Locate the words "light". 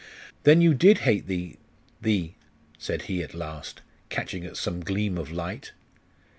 5.31-5.73